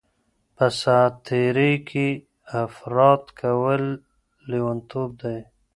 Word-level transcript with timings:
په 0.55 0.65
ساعت 0.81 1.13
تیرۍ 1.27 1.73
کي 1.89 2.07
افراط 2.63 3.23
کول 3.41 3.83
لیونتوب 4.49 5.09
دی. 5.21 5.39